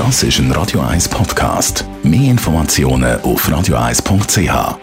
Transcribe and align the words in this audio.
Das 0.00 0.22
ist 0.22 0.38
ein 0.38 0.50
Radio 0.52 0.80
1 0.80 1.10
Podcast. 1.10 1.84
Mehr 2.02 2.30
Informationen 2.30 3.20
auf 3.20 3.46
radio1.ch. 3.46 4.78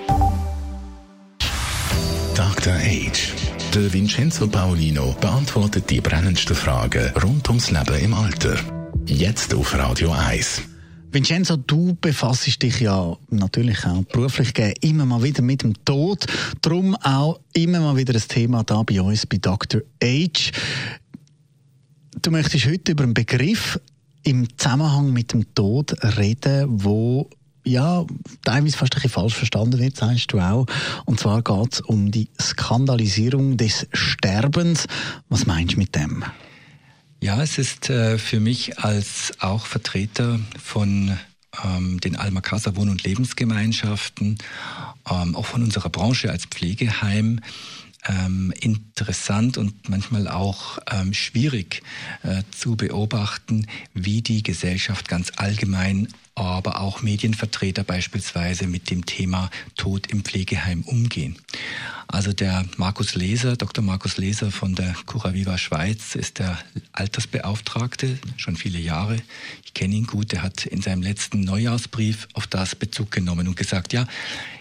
Dr. 2.36 2.74
Age. 2.74 3.34
Der 3.74 3.92
Vincenzo 3.92 4.48
Paolino 4.48 5.16
beantwortet 5.20 5.90
die 5.90 6.02
brennendsten 6.02 6.56
Fragen 6.56 7.12
rund 7.24 7.50
ums 7.50 7.72
Leben 7.72 8.00
im 8.00 8.14
Alter. 8.14 8.58
Jetzt 9.08 9.56
auf 9.56 9.76
Radio 9.76 10.12
1. 10.12 10.62
Vincenzo, 11.12 11.58
du 11.58 11.98
befasst 12.00 12.62
dich 12.62 12.80
ja 12.80 13.18
natürlich 13.32 13.88
auch 13.88 14.04
beruflich 14.04 14.54
immer 14.82 15.08
mal 15.08 15.24
wieder 15.24 15.42
mit 15.42 15.64
dem 15.64 15.74
Tod. 15.84 16.28
Darum 16.62 16.96
auch 16.98 17.40
immer 17.54 17.80
mal 17.80 17.98
wieder 17.98 18.14
ein 18.14 18.22
Thema 18.28 18.64
da 18.64 18.84
bei 18.84 19.02
uns 19.02 19.26
bei 19.26 19.38
Dr. 19.38 19.82
Age. 20.00 20.52
Du 22.22 22.30
möchtest 22.30 22.68
heute 22.68 22.92
über 22.92 23.04
einen 23.04 23.16
Begriff 23.16 23.80
im 24.28 24.46
Zusammenhang 24.58 25.14
mit 25.14 25.32
dem 25.32 25.54
Tod 25.56 25.94
reden, 26.18 26.84
wo 26.84 27.30
ja, 27.64 28.06
teilweise 28.44 28.78
fast 28.78 28.94
ein 28.94 28.96
bisschen 28.96 29.10
falsch 29.10 29.36
verstanden 29.36 29.80
wird, 29.80 29.96
sagst 29.96 30.34
du 30.34 30.40
auch. 30.40 30.66
Und 31.06 31.20
zwar 31.20 31.42
geht 31.42 31.74
es 31.74 31.82
um 31.82 32.12
die 32.12 32.30
Skandalisierung 32.40 33.56
des 33.56 33.88
Sterbens. 33.94 34.88
Was 35.30 35.46
meinst 35.46 35.76
du 35.76 35.78
mit 35.78 35.96
dem? 35.96 36.26
Ja, 37.22 37.42
es 37.42 37.58
ist 37.58 37.90
äh, 37.90 38.18
für 38.18 38.42
mich 38.42 38.80
als 38.80 39.32
auch 39.40 39.66
Vertreter 39.66 40.40
von 40.62 41.18
ähm, 41.64 42.00
den 42.02 42.18
Almakasa 42.18 42.76
Wohn- 42.76 42.90
und 42.90 43.04
Lebensgemeinschaften, 43.04 44.38
ähm, 45.10 45.36
auch 45.36 45.46
von 45.46 45.64
unserer 45.64 45.90
Branche 45.90 46.32
als 46.32 46.46
Pflegeheim, 46.46 47.40
ähm, 48.08 48.54
interessant 48.60 49.58
und 49.58 49.90
manchmal 49.90 50.28
auch 50.28 50.80
ähm, 50.92 51.14
schwierig 51.14 51.84
äh, 52.24 52.44
zu 52.52 52.76
beobachten, 52.76 53.68
wie 53.94 54.22
die 54.22 54.44
Gesellschaft 54.44 55.08
ganz 55.08 55.32
allgemein, 55.36 56.08
aber 56.38 56.82
auch 56.82 57.02
Medienvertreter 57.02 57.84
beispielsweise 57.84 58.68
mit 58.68 58.90
dem 58.90 59.06
Thema 59.06 59.50
Tod 59.76 60.08
im 60.08 60.24
Pflegeheim 60.24 60.84
umgehen. 60.84 61.38
Also 62.08 62.32
der 62.32 62.66
Markus 62.78 63.16
Leser, 63.16 63.58
Dr. 63.58 63.84
Markus 63.84 64.18
Leser 64.18 64.52
von 64.52 64.76
der 64.76 64.96
Curaviva 65.06 65.58
Schweiz 65.58 66.16
ist 66.16 66.40
der 66.40 66.58
Altersbeauftragte, 66.94 68.20
schon 68.38 68.56
viele 68.56 68.80
Jahre. 68.80 69.18
Ich 69.66 69.74
kenne 69.74 69.96
ihn 69.96 70.06
gut. 70.06 70.32
Er 70.34 70.44
hat 70.44 70.66
in 70.66 70.82
seinem 70.82 71.02
letzten 71.02 71.42
Neujahrsbrief 71.42 72.28
auf 72.34 72.48
das 72.48 72.76
Bezug 72.76 73.12
genommen 73.12 73.48
und 73.48 73.58
gesagt, 73.58 73.92
ja, 73.92 74.08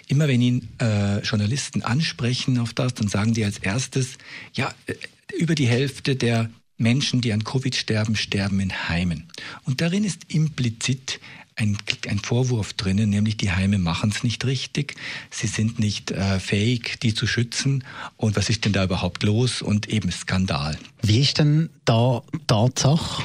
immer 0.09 0.29
wenn 0.29 0.41
ihn 0.41 0.69
äh, 0.81 1.21
Journalisten 1.21 1.83
ansprechen 1.83 2.59
auf 2.59 2.73
das, 2.73 2.95
dann 2.95 3.09
sagen 3.09 3.35
die 3.35 3.45
als 3.45 3.59
erstes, 3.59 4.19
ja, 4.55 4.73
äh, 4.87 4.95
über 5.39 5.55
die 5.55 5.69
Hälfte 5.69 6.17
der 6.17 6.51
Menschen, 6.79 7.21
die 7.21 7.33
an 7.33 7.45
Covid 7.45 7.75
sterben, 7.75 8.17
sterben 8.17 8.61
in 8.61 8.89
Heimen. 8.89 9.25
Und 9.65 9.81
darin 9.81 10.05
ist 10.05 10.33
implizit 10.33 11.21
ein, 11.57 11.77
ein 12.09 12.19
Vorwurf 12.19 12.75
drinnen, 12.75 13.11
nämlich 13.11 13.39
die 13.39 13.51
Heime 13.51 13.79
machen 13.79 14.11
es 14.15 14.23
nicht 14.23 14.45
richtig, 14.45 14.95
sie 15.31 15.47
sind 15.47 15.79
nicht 15.79 16.11
äh, 16.11 16.39
fähig, 16.39 17.01
die 17.01 17.15
zu 17.15 17.27
schützen. 17.27 17.83
Und 18.17 18.37
was 18.37 18.51
ist 18.51 18.65
denn 18.65 18.73
da 18.73 18.85
überhaupt 18.85 19.23
los? 19.23 19.63
Und 19.63 19.89
eben 19.89 20.13
Skandal. 20.13 20.79
Wie 21.03 21.21
ist 21.21 21.39
denn 21.39 21.71
da 21.87 22.23
Tatsache? 22.47 23.23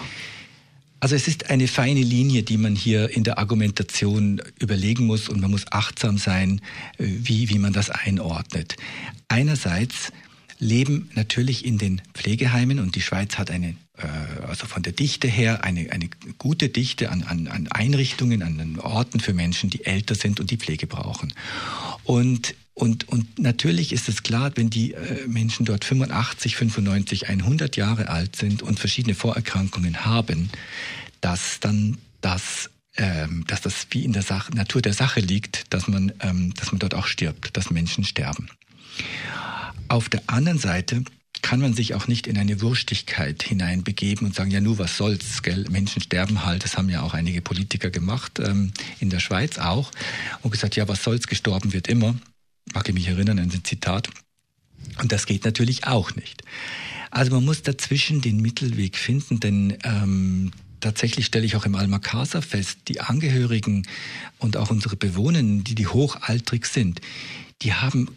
Also 1.01 1.15
es 1.15 1.27
ist 1.27 1.49
eine 1.49 1.67
feine 1.67 2.01
Linie, 2.01 2.43
die 2.43 2.57
man 2.57 2.75
hier 2.75 3.09
in 3.09 3.23
der 3.23 3.39
Argumentation 3.39 4.39
überlegen 4.59 5.07
muss 5.07 5.29
und 5.29 5.41
man 5.41 5.51
muss 5.51 5.65
achtsam 5.71 6.17
sein, 6.17 6.61
äh, 6.97 7.05
wie, 7.07 7.49
wie 7.49 7.59
man 7.59 7.73
das 7.73 7.89
einordnet. 7.89 8.77
Einerseits 9.27 10.11
leben 10.59 11.09
natürlich 11.15 11.65
in 11.65 11.79
den 11.79 12.01
Pflegeheimen 12.13 12.79
und 12.79 12.95
die 12.95 13.01
Schweiz 13.01 13.37
hat 13.37 13.49
eine, 13.49 13.75
also 14.47 14.67
von 14.67 14.83
der 14.83 14.93
Dichte 14.93 15.27
her, 15.27 15.63
eine, 15.63 15.91
eine 15.91 16.09
gute 16.37 16.69
Dichte 16.69 17.09
an, 17.11 17.23
an, 17.23 17.47
an 17.47 17.67
Einrichtungen, 17.67 18.43
an 18.43 18.79
Orten 18.79 19.19
für 19.19 19.33
Menschen, 19.33 19.69
die 19.69 19.85
älter 19.85 20.15
sind 20.15 20.39
und 20.39 20.51
die 20.51 20.57
Pflege 20.57 20.87
brauchen. 20.87 21.33
Und 22.03 22.55
und, 22.73 23.09
und 23.09 23.37
natürlich 23.37 23.91
ist 23.91 24.07
es 24.07 24.23
klar, 24.23 24.51
wenn 24.55 24.69
die 24.69 24.93
äh, 24.93 25.27
Menschen 25.27 25.65
dort 25.65 25.83
85, 25.83 26.55
95, 26.55 27.27
100 27.27 27.75
Jahre 27.75 28.07
alt 28.07 28.37
sind 28.37 28.63
und 28.63 28.79
verschiedene 28.79 29.13
Vorerkrankungen 29.13 30.05
haben, 30.05 30.49
dass 31.19 31.59
dann 31.59 31.97
das 32.21 32.69
ähm, 32.97 33.45
dass 33.47 33.61
das 33.61 33.87
wie 33.91 34.03
in 34.03 34.13
der 34.13 34.21
Sache, 34.21 34.53
Natur 34.53 34.81
der 34.81 34.93
Sache 34.93 35.21
liegt, 35.21 35.73
dass 35.73 35.87
man, 35.87 36.11
ähm, 36.19 36.53
dass 36.55 36.71
man 36.71 36.79
dort 36.79 36.93
auch 36.93 37.07
stirbt, 37.07 37.55
dass 37.55 37.71
Menschen 37.71 38.03
sterben. 38.03 38.49
Auf 39.87 40.09
der 40.09 40.21
anderen 40.27 40.59
Seite 40.59 41.03
kann 41.51 41.59
man 41.59 41.73
sich 41.73 41.95
auch 41.95 42.07
nicht 42.07 42.27
in 42.27 42.37
eine 42.37 42.61
Wurstigkeit 42.61 43.43
hineinbegeben 43.43 44.25
und 44.25 44.33
sagen, 44.33 44.51
ja, 44.51 44.61
nur 44.61 44.77
was 44.77 44.95
soll's, 44.95 45.43
gell? 45.43 45.65
Menschen 45.69 46.01
sterben 46.01 46.45
halt. 46.45 46.63
Das 46.63 46.77
haben 46.77 46.87
ja 46.87 47.01
auch 47.01 47.13
einige 47.13 47.41
Politiker 47.41 47.89
gemacht, 47.89 48.39
ähm, 48.39 48.71
in 49.01 49.09
der 49.09 49.19
Schweiz 49.19 49.57
auch. 49.57 49.91
Und 50.43 50.51
gesagt, 50.51 50.77
ja, 50.77 50.87
was 50.87 51.03
soll's, 51.03 51.27
gestorben 51.27 51.73
wird 51.73 51.89
immer. 51.89 52.15
Mag 52.73 52.87
ich 52.87 52.95
mich 52.95 53.09
erinnern 53.09 53.37
an 53.37 53.51
ein 53.51 53.65
Zitat. 53.65 54.07
Und 55.01 55.11
das 55.11 55.25
geht 55.25 55.43
natürlich 55.43 55.87
auch 55.87 56.15
nicht. 56.15 56.41
Also 57.09 57.31
man 57.31 57.43
muss 57.43 57.63
dazwischen 57.63 58.21
den 58.21 58.37
Mittelweg 58.37 58.95
finden, 58.95 59.41
denn 59.41 59.77
ähm, 59.83 60.53
tatsächlich 60.79 61.25
stelle 61.25 61.45
ich 61.45 61.57
auch 61.57 61.65
im 61.65 61.75
Alma 61.75 61.99
Casa 61.99 62.39
fest, 62.39 62.77
die 62.87 63.01
Angehörigen 63.01 63.85
und 64.37 64.55
auch 64.55 64.69
unsere 64.69 64.95
Bewohner, 64.95 65.43
die, 65.43 65.75
die 65.75 65.87
hochaltrig 65.87 66.65
sind, 66.65 67.01
die 67.61 67.73
haben 67.73 68.07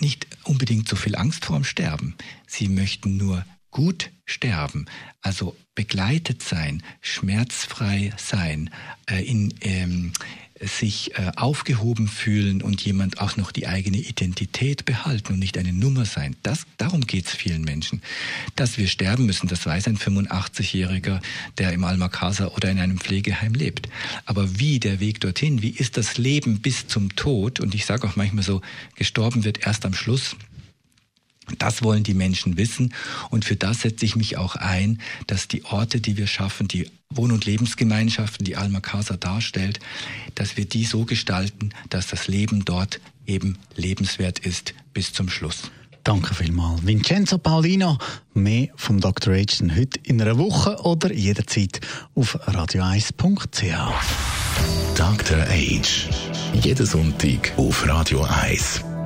nicht 0.00 0.26
unbedingt 0.44 0.88
so 0.88 0.96
viel 0.96 1.16
Angst 1.16 1.44
vor 1.44 1.56
dem 1.56 1.64
Sterben. 1.64 2.16
Sie 2.46 2.68
möchten 2.68 3.16
nur 3.16 3.44
gut 3.70 4.10
sterben, 4.24 4.86
also 5.22 5.56
begleitet 5.74 6.42
sein, 6.42 6.82
schmerzfrei 7.00 8.12
sein, 8.16 8.70
äh, 9.08 9.24
in, 9.24 9.54
ähm, 9.60 10.12
sich 10.60 11.16
äh, 11.16 11.32
aufgehoben 11.36 12.06
fühlen 12.06 12.60
und 12.60 12.82
jemand 12.82 13.20
auch 13.20 13.36
noch 13.36 13.50
die 13.50 13.66
eigene 13.66 13.96
Identität 13.96 14.84
behalten 14.84 15.32
und 15.32 15.38
nicht 15.38 15.56
eine 15.56 15.72
Nummer 15.72 16.04
sein. 16.04 16.36
Das, 16.42 16.66
darum 16.76 17.06
geht 17.06 17.26
es 17.26 17.32
vielen 17.32 17.62
Menschen. 17.62 18.02
Dass 18.56 18.76
wir 18.76 18.86
sterben 18.86 19.24
müssen, 19.24 19.48
das 19.48 19.64
weiß 19.64 19.88
ein 19.88 19.96
85-Jähriger, 19.96 21.22
der 21.56 21.72
im 21.72 21.84
Alma 21.84 22.08
Casa 22.08 22.48
oder 22.48 22.70
in 22.70 22.78
einem 22.78 22.98
Pflegeheim 22.98 23.54
lebt. 23.54 23.88
Aber 24.26 24.58
wie 24.58 24.78
der 24.80 25.00
Weg 25.00 25.20
dorthin, 25.20 25.62
wie 25.62 25.70
ist 25.70 25.96
das 25.96 26.18
Leben 26.18 26.60
bis 26.60 26.86
zum 26.86 27.16
Tod? 27.16 27.60
Und 27.60 27.74
ich 27.74 27.86
sage 27.86 28.06
auch 28.06 28.16
manchmal 28.16 28.44
so, 28.44 28.60
gestorben 28.96 29.44
wird 29.44 29.66
erst 29.66 29.86
am 29.86 29.94
Schluss. 29.94 30.36
Das 31.58 31.82
wollen 31.82 32.02
die 32.02 32.14
Menschen 32.14 32.56
wissen 32.56 32.94
und 33.30 33.44
für 33.44 33.56
das 33.56 33.80
setze 33.80 34.04
ich 34.04 34.16
mich 34.16 34.36
auch 34.36 34.56
ein, 34.56 35.00
dass 35.26 35.48
die 35.48 35.64
Orte, 35.64 36.00
die 36.00 36.16
wir 36.16 36.26
schaffen, 36.26 36.68
die 36.68 36.90
Wohn- 37.10 37.32
und 37.32 37.44
Lebensgemeinschaften, 37.44 38.44
die 38.44 38.56
Alma 38.56 38.80
Casa 38.80 39.16
darstellt, 39.16 39.80
dass 40.34 40.56
wir 40.56 40.64
die 40.64 40.84
so 40.84 41.04
gestalten, 41.04 41.70
dass 41.88 42.06
das 42.06 42.28
Leben 42.28 42.64
dort 42.64 43.00
eben 43.26 43.58
lebenswert 43.76 44.38
ist 44.38 44.74
bis 44.92 45.12
zum 45.12 45.28
Schluss. 45.28 45.70
Danke 46.04 46.34
vielmals. 46.34 46.86
Vincenzo 46.86 47.38
Paulino, 47.38 47.98
mehr 48.32 48.68
vom 48.76 49.00
Dr. 49.00 49.34
H 49.34 49.64
heute 49.76 50.00
in 50.02 50.20
einer 50.20 50.38
Woche 50.38 50.76
oder 50.82 51.12
jederzeit 51.12 51.80
auf 52.14 52.36
radio1.ch. 52.48 53.62
Dr. 54.96 55.38
H. 55.38 56.10
Jeden 56.54 56.86
Sonntag 56.86 57.52
auf 57.56 57.86
Radio 57.86 58.22
1. 58.22 58.89